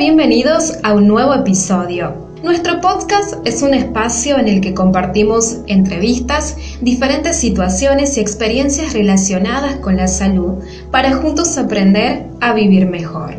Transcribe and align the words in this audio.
bienvenidos 0.00 0.78
a 0.82 0.94
un 0.94 1.06
nuevo 1.08 1.34
episodio. 1.34 2.14
Nuestro 2.42 2.80
podcast 2.80 3.34
es 3.44 3.60
un 3.60 3.74
espacio 3.74 4.38
en 4.38 4.48
el 4.48 4.62
que 4.62 4.72
compartimos 4.72 5.58
entrevistas, 5.66 6.56
diferentes 6.80 7.36
situaciones 7.36 8.16
y 8.16 8.20
experiencias 8.20 8.94
relacionadas 8.94 9.76
con 9.76 9.98
la 9.98 10.08
salud 10.08 10.64
para 10.90 11.16
juntos 11.16 11.58
aprender 11.58 12.24
a 12.40 12.54
vivir 12.54 12.86
mejor. 12.86 13.34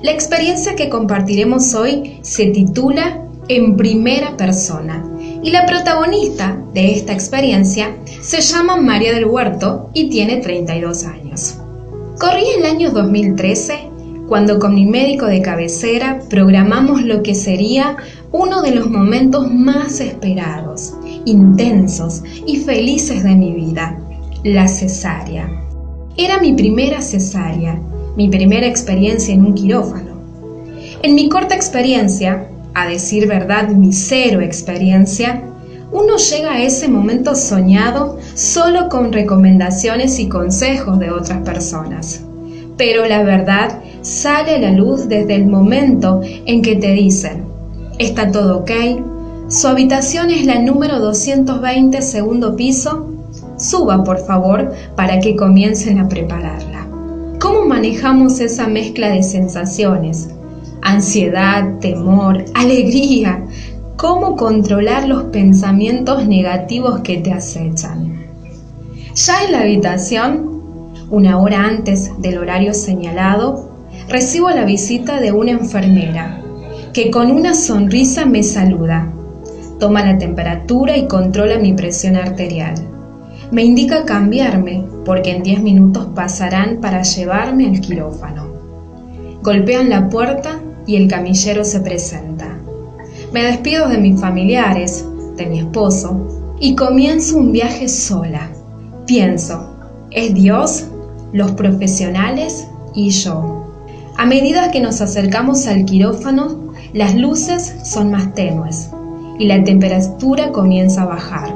La 0.00 0.12
experiencia 0.12 0.76
que 0.76 0.88
compartiremos 0.88 1.74
hoy 1.74 2.20
se 2.22 2.46
titula 2.46 3.24
En 3.48 3.76
primera 3.76 4.36
persona 4.36 5.04
y 5.42 5.50
la 5.50 5.66
protagonista 5.66 6.62
de 6.74 6.94
esta 6.94 7.12
experiencia 7.12 7.96
se 8.20 8.40
llama 8.40 8.76
María 8.76 9.12
del 9.12 9.24
Huerto 9.24 9.90
y 9.94 10.10
tiene 10.10 10.36
32 10.36 11.02
años. 11.06 11.58
Corría 12.20 12.54
el 12.56 12.66
año 12.66 12.92
2013 12.92 13.97
cuando 14.28 14.58
con 14.58 14.74
mi 14.74 14.84
médico 14.84 15.26
de 15.26 15.40
cabecera 15.40 16.20
programamos 16.28 17.02
lo 17.02 17.22
que 17.22 17.34
sería 17.34 17.96
uno 18.30 18.60
de 18.60 18.72
los 18.74 18.90
momentos 18.90 19.50
más 19.50 20.00
esperados, 20.00 20.94
intensos 21.24 22.22
y 22.46 22.58
felices 22.58 23.24
de 23.24 23.34
mi 23.34 23.54
vida, 23.54 23.98
la 24.44 24.68
cesárea. 24.68 25.48
Era 26.16 26.38
mi 26.40 26.52
primera 26.52 27.00
cesárea, 27.00 27.80
mi 28.16 28.28
primera 28.28 28.66
experiencia 28.66 29.32
en 29.32 29.46
un 29.46 29.54
quirófano. 29.54 30.18
En 31.02 31.14
mi 31.14 31.30
corta 31.30 31.54
experiencia, 31.54 32.48
a 32.74 32.86
decir 32.86 33.26
verdad 33.26 33.68
mi 33.68 33.92
cero 33.92 34.42
experiencia, 34.42 35.42
uno 35.90 36.18
llega 36.18 36.52
a 36.52 36.62
ese 36.62 36.86
momento 36.86 37.34
soñado 37.34 38.18
solo 38.34 38.90
con 38.90 39.10
recomendaciones 39.10 40.18
y 40.18 40.28
consejos 40.28 40.98
de 40.98 41.10
otras 41.10 41.38
personas. 41.44 42.24
Pero 42.76 43.06
la 43.06 43.22
verdad 43.22 43.80
sale 44.02 44.56
a 44.56 44.58
la 44.58 44.70
luz 44.70 45.08
desde 45.08 45.34
el 45.34 45.46
momento 45.46 46.20
en 46.22 46.62
que 46.62 46.76
te 46.76 46.92
dicen, 46.92 47.44
está 47.98 48.30
todo 48.30 48.58
ok, 48.58 48.70
su 49.48 49.66
habitación 49.66 50.30
es 50.30 50.44
la 50.44 50.60
número 50.60 51.00
220 51.00 52.02
segundo 52.02 52.54
piso, 52.54 53.08
suba 53.56 54.04
por 54.04 54.18
favor 54.18 54.72
para 54.94 55.20
que 55.20 55.36
comiencen 55.36 55.98
a 55.98 56.08
prepararla. 56.08 56.86
¿Cómo 57.40 57.64
manejamos 57.64 58.40
esa 58.40 58.66
mezcla 58.66 59.10
de 59.10 59.22
sensaciones? 59.22 60.28
Ansiedad, 60.82 61.78
temor, 61.80 62.44
alegría. 62.54 63.44
¿Cómo 63.96 64.36
controlar 64.36 65.08
los 65.08 65.24
pensamientos 65.24 66.26
negativos 66.26 67.00
que 67.00 67.18
te 67.18 67.32
acechan? 67.32 68.26
Ya 69.14 69.44
en 69.44 69.52
la 69.52 69.60
habitación, 69.60 70.62
una 71.10 71.38
hora 71.38 71.64
antes 71.64 72.10
del 72.18 72.38
horario 72.38 72.74
señalado, 72.74 73.67
recibo 74.08 74.48
la 74.50 74.64
visita 74.64 75.20
de 75.20 75.32
una 75.32 75.50
enfermera 75.50 76.42
que 76.92 77.10
con 77.10 77.30
una 77.30 77.54
sonrisa 77.54 78.24
me 78.24 78.42
saluda. 78.42 79.12
Toma 79.78 80.04
la 80.04 80.18
temperatura 80.18 80.96
y 80.96 81.06
controla 81.06 81.58
mi 81.58 81.74
presión 81.74 82.16
arterial. 82.16 82.74
Me 83.50 83.62
indica 83.62 84.04
cambiarme 84.04 84.84
porque 85.04 85.30
en 85.30 85.42
10 85.42 85.62
minutos 85.62 86.08
pasarán 86.14 86.80
para 86.80 87.02
llevarme 87.02 87.66
al 87.66 87.80
quirófano. 87.80 88.48
Golpean 89.42 89.90
la 89.90 90.08
puerta 90.08 90.58
y 90.86 90.96
el 90.96 91.08
camillero 91.08 91.64
se 91.64 91.80
presenta. 91.80 92.58
Me 93.32 93.44
despido 93.44 93.88
de 93.88 93.98
mis 93.98 94.20
familiares, 94.20 95.04
de 95.36 95.46
mi 95.46 95.60
esposo, 95.60 96.56
y 96.58 96.74
comienzo 96.74 97.36
un 97.36 97.52
viaje 97.52 97.88
sola. 97.88 98.48
Pienso, 99.06 99.76
¿es 100.10 100.34
Dios, 100.34 100.86
los 101.32 101.52
profesionales 101.52 102.66
y 102.94 103.10
yo? 103.10 103.67
A 104.18 104.26
medida 104.26 104.72
que 104.72 104.80
nos 104.80 105.00
acercamos 105.00 105.68
al 105.68 105.84
quirófano, 105.84 106.72
las 106.92 107.14
luces 107.14 107.76
son 107.84 108.10
más 108.10 108.34
tenues 108.34 108.90
y 109.38 109.46
la 109.46 109.62
temperatura 109.62 110.50
comienza 110.50 111.02
a 111.02 111.06
bajar. 111.06 111.54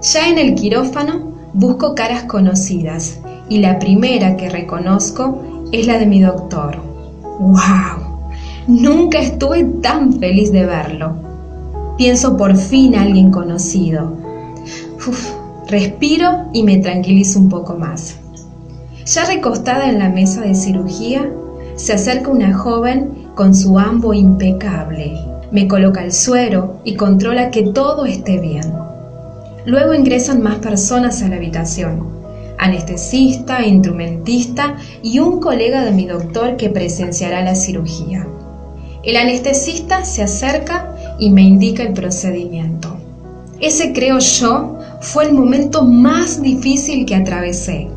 Ya 0.00 0.26
en 0.26 0.38
el 0.38 0.54
quirófano 0.54 1.30
busco 1.52 1.94
caras 1.94 2.24
conocidas 2.24 3.20
y 3.50 3.58
la 3.58 3.78
primera 3.78 4.38
que 4.38 4.48
reconozco 4.48 5.42
es 5.72 5.86
la 5.86 5.98
de 5.98 6.06
mi 6.06 6.22
doctor. 6.22 6.78
¡Wow! 7.38 8.32
Nunca 8.66 9.18
estuve 9.18 9.64
tan 9.64 10.14
feliz 10.14 10.52
de 10.52 10.64
verlo. 10.64 11.16
Pienso 11.98 12.34
por 12.38 12.56
fin 12.56 12.94
a 12.94 13.02
alguien 13.02 13.30
conocido. 13.30 14.16
respiro 15.68 16.46
y 16.54 16.62
me 16.62 16.78
tranquilizo 16.78 17.40
un 17.40 17.50
poco 17.50 17.74
más. 17.74 18.16
Ya 19.04 19.26
recostada 19.26 19.90
en 19.90 19.98
la 19.98 20.08
mesa 20.08 20.40
de 20.40 20.54
cirugía, 20.54 21.30
se 21.80 21.94
acerca 21.94 22.30
una 22.30 22.52
joven 22.52 23.28
con 23.34 23.54
su 23.54 23.78
ambo 23.78 24.12
impecable. 24.12 25.18
Me 25.50 25.66
coloca 25.66 26.04
el 26.04 26.12
suero 26.12 26.76
y 26.84 26.94
controla 26.94 27.50
que 27.50 27.62
todo 27.62 28.04
esté 28.04 28.38
bien. 28.38 28.70
Luego 29.64 29.94
ingresan 29.94 30.42
más 30.42 30.56
personas 30.56 31.22
a 31.22 31.28
la 31.28 31.36
habitación. 31.36 32.06
Anestesista, 32.58 33.66
instrumentista 33.66 34.76
y 35.02 35.20
un 35.20 35.40
colega 35.40 35.82
de 35.82 35.92
mi 35.92 36.06
doctor 36.06 36.58
que 36.58 36.68
presenciará 36.68 37.42
la 37.42 37.54
cirugía. 37.54 38.26
El 39.02 39.16
anestesista 39.16 40.04
se 40.04 40.22
acerca 40.22 40.94
y 41.18 41.30
me 41.30 41.42
indica 41.42 41.82
el 41.82 41.94
procedimiento. 41.94 42.94
Ese 43.58 43.94
creo 43.94 44.18
yo 44.18 44.78
fue 45.00 45.24
el 45.24 45.32
momento 45.32 45.82
más 45.82 46.42
difícil 46.42 47.06
que 47.06 47.14
atravesé, 47.14 47.88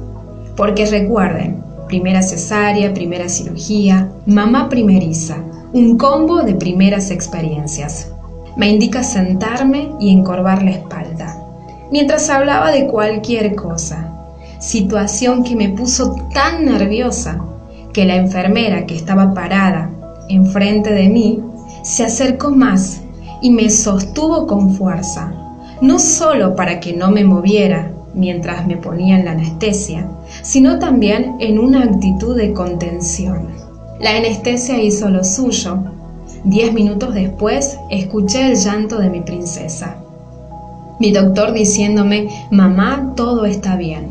porque 0.55 0.85
recuerden, 0.85 1.62
primera 1.93 2.23
cesárea, 2.23 2.91
primera 2.91 3.29
cirugía, 3.29 4.09
mamá 4.25 4.67
primeriza, 4.67 5.37
un 5.73 5.95
combo 5.95 6.41
de 6.41 6.55
primeras 6.55 7.11
experiencias. 7.11 8.11
Me 8.57 8.67
indica 8.67 9.03
sentarme 9.03 9.91
y 9.99 10.09
encorvar 10.09 10.63
la 10.63 10.71
espalda, 10.71 11.37
mientras 11.91 12.31
hablaba 12.31 12.71
de 12.71 12.87
cualquier 12.87 13.53
cosa, 13.53 14.11
situación 14.57 15.43
que 15.43 15.55
me 15.55 15.69
puso 15.69 16.15
tan 16.33 16.65
nerviosa 16.65 17.39
que 17.93 18.05
la 18.05 18.15
enfermera 18.15 18.87
que 18.87 18.95
estaba 18.95 19.35
parada 19.35 19.91
enfrente 20.29 20.91
de 20.91 21.09
mí 21.09 21.43
se 21.83 22.05
acercó 22.05 22.49
más 22.49 23.03
y 23.39 23.51
me 23.51 23.69
sostuvo 23.69 24.47
con 24.47 24.73
fuerza, 24.73 25.31
no 25.79 25.99
solo 25.99 26.55
para 26.55 26.79
que 26.79 26.93
no 26.93 27.11
me 27.11 27.23
moviera, 27.23 27.91
mientras 28.15 28.65
me 28.65 28.77
ponían 28.77 29.25
la 29.25 29.33
anestesia, 29.33 30.07
sino 30.43 30.77
también 30.77 31.37
en 31.39 31.57
una 31.57 31.83
actitud 31.83 32.37
de 32.37 32.53
contención. 32.53 33.47
La 33.99 34.17
anestesia 34.17 34.79
hizo 34.81 35.09
lo 35.09 35.23
suyo. 35.23 35.79
Diez 36.43 36.73
minutos 36.73 37.13
después 37.15 37.79
escuché 37.89 38.51
el 38.51 38.57
llanto 38.57 38.99
de 38.99 39.09
mi 39.09 39.21
princesa. 39.21 39.95
Mi 40.99 41.11
doctor 41.11 41.53
diciéndome, 41.53 42.27
mamá, 42.51 43.13
todo 43.15 43.45
está 43.45 43.77
bien. 43.77 44.09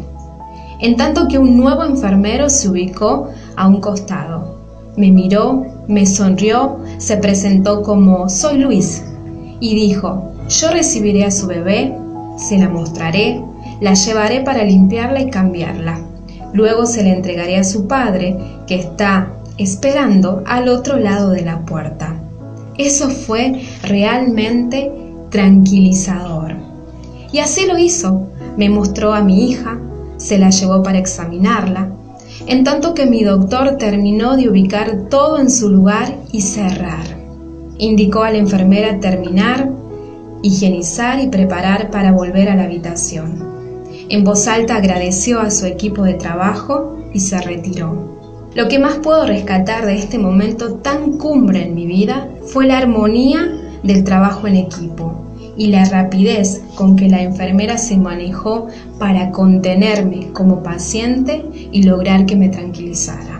En 0.80 0.96
tanto 0.96 1.28
que 1.28 1.38
un 1.38 1.56
nuevo 1.56 1.84
enfermero 1.84 2.48
se 2.48 2.68
ubicó 2.68 3.28
a 3.56 3.68
un 3.68 3.80
costado. 3.80 4.58
Me 4.96 5.10
miró, 5.10 5.64
me 5.86 6.06
sonrió, 6.06 6.78
se 6.98 7.18
presentó 7.18 7.82
como, 7.82 8.28
soy 8.28 8.58
Luis, 8.58 9.04
y 9.60 9.74
dijo, 9.74 10.32
yo 10.48 10.70
recibiré 10.70 11.24
a 11.24 11.30
su 11.30 11.46
bebé, 11.46 11.96
se 12.36 12.58
la 12.58 12.68
mostraré, 12.68 13.42
la 13.80 13.94
llevaré 13.94 14.40
para 14.40 14.64
limpiarla 14.64 15.20
y 15.20 15.30
cambiarla. 15.30 16.00
Luego 16.52 16.86
se 16.86 17.02
la 17.02 17.10
entregaré 17.10 17.56
a 17.56 17.64
su 17.64 17.86
padre, 17.86 18.36
que 18.66 18.76
está 18.76 19.32
esperando 19.58 20.42
al 20.46 20.68
otro 20.68 20.98
lado 20.98 21.30
de 21.30 21.42
la 21.42 21.60
puerta. 21.60 22.14
Eso 22.76 23.10
fue 23.10 23.62
realmente 23.82 24.92
tranquilizador. 25.30 26.54
Y 27.32 27.38
así 27.38 27.66
lo 27.66 27.78
hizo. 27.78 28.28
Me 28.56 28.68
mostró 28.68 29.14
a 29.14 29.22
mi 29.22 29.50
hija, 29.50 29.78
se 30.18 30.38
la 30.38 30.50
llevó 30.50 30.82
para 30.82 30.98
examinarla, 30.98 31.90
en 32.46 32.64
tanto 32.64 32.94
que 32.94 33.06
mi 33.06 33.24
doctor 33.24 33.76
terminó 33.78 34.36
de 34.36 34.48
ubicar 34.48 35.08
todo 35.08 35.38
en 35.38 35.50
su 35.50 35.70
lugar 35.70 36.16
y 36.32 36.42
cerrar. 36.42 37.04
Indicó 37.78 38.22
a 38.22 38.30
la 38.30 38.38
enfermera 38.38 39.00
terminar, 39.00 39.70
higienizar 40.42 41.20
y 41.20 41.28
preparar 41.28 41.90
para 41.90 42.12
volver 42.12 42.48
a 42.48 42.56
la 42.56 42.64
habitación. 42.64 43.51
En 44.12 44.24
voz 44.24 44.46
alta 44.46 44.76
agradeció 44.76 45.40
a 45.40 45.50
su 45.50 45.64
equipo 45.64 46.02
de 46.02 46.12
trabajo 46.12 46.98
y 47.14 47.20
se 47.20 47.40
retiró. 47.40 48.50
Lo 48.54 48.68
que 48.68 48.78
más 48.78 48.98
puedo 48.98 49.24
rescatar 49.26 49.86
de 49.86 49.96
este 49.96 50.18
momento 50.18 50.74
tan 50.74 51.16
cumbre 51.16 51.64
en 51.64 51.74
mi 51.74 51.86
vida 51.86 52.28
fue 52.44 52.66
la 52.66 52.76
armonía 52.76 53.50
del 53.82 54.04
trabajo 54.04 54.46
en 54.46 54.56
equipo 54.56 55.24
y 55.56 55.68
la 55.68 55.86
rapidez 55.86 56.60
con 56.74 56.94
que 56.94 57.08
la 57.08 57.22
enfermera 57.22 57.78
se 57.78 57.96
manejó 57.96 58.66
para 58.98 59.30
contenerme 59.30 60.30
como 60.34 60.62
paciente 60.62 61.46
y 61.72 61.82
lograr 61.84 62.26
que 62.26 62.36
me 62.36 62.50
tranquilizara. 62.50 63.31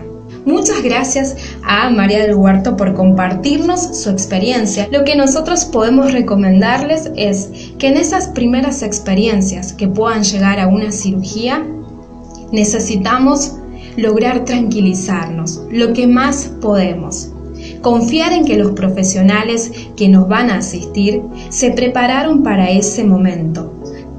Muchas 0.45 0.83
gracias 0.83 1.37
a 1.63 1.89
María 1.89 2.19
del 2.19 2.35
Huerto 2.35 2.75
por 2.75 2.93
compartirnos 2.93 3.97
su 3.97 4.09
experiencia. 4.09 4.89
Lo 4.91 5.05
que 5.05 5.15
nosotros 5.15 5.63
podemos 5.63 6.11
recomendarles 6.11 7.09
es 7.15 7.49
que 7.79 7.87
en 7.87 7.97
esas 7.97 8.27
primeras 8.27 8.83
experiencias 8.83 9.71
que 9.71 9.87
puedan 9.87 10.23
llegar 10.23 10.59
a 10.59 10.67
una 10.67 10.91
cirugía, 10.91 11.65
necesitamos 12.51 13.53
lograr 13.95 14.43
tranquilizarnos 14.43 15.61
lo 15.71 15.93
que 15.93 16.07
más 16.07 16.51
podemos. 16.61 17.29
Confiar 17.81 18.33
en 18.33 18.43
que 18.43 18.57
los 18.57 18.73
profesionales 18.73 19.71
que 19.95 20.09
nos 20.09 20.27
van 20.27 20.49
a 20.49 20.57
asistir 20.57 21.21
se 21.49 21.71
prepararon 21.71 22.43
para 22.43 22.69
ese 22.69 23.05
momento, 23.05 23.71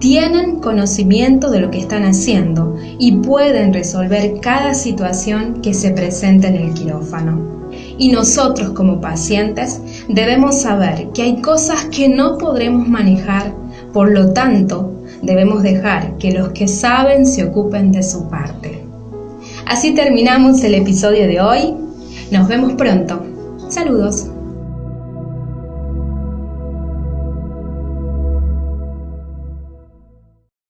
tienen 0.05 0.61
conocimiento 0.61 1.51
de 1.51 1.61
lo 1.61 1.71
que 1.71 1.79
están 1.79 2.05
haciendo 2.05 2.77
y 2.99 3.13
pueden 3.13 3.73
resolver 3.73 4.39
cada 4.39 4.75
situación 4.75 5.63
que 5.63 5.73
se 5.73 5.93
presente 5.93 6.49
en 6.49 6.57
el 6.57 6.75
quirófano. 6.75 7.71
Y 7.97 8.13
nosotros 8.13 8.73
como 8.73 9.01
pacientes 9.01 9.81
debemos 10.07 10.61
saber 10.61 11.09
que 11.15 11.23
hay 11.23 11.41
cosas 11.41 11.87
que 11.87 12.11
no 12.11 12.37
podremos 12.37 12.87
manejar, 12.87 13.55
por 13.95 14.13
lo 14.13 14.35
tanto 14.35 14.93
debemos 15.23 15.63
dejar 15.63 16.19
que 16.19 16.33
los 16.33 16.51
que 16.51 16.69
saben 16.69 17.25
se 17.25 17.43
ocupen 17.43 17.91
de 17.91 18.03
su 18.03 18.29
parte. 18.29 18.85
Así 19.65 19.95
terminamos 19.95 20.63
el 20.65 20.75
episodio 20.75 21.27
de 21.27 21.41
hoy. 21.41 21.75
Nos 22.31 22.47
vemos 22.47 22.75
pronto. 22.75 23.25
Saludos. 23.71 24.34